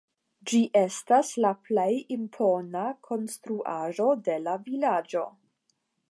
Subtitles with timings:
[0.51, 5.27] Ĝi estas la plej impona konstruaĵo de la vilaĝo.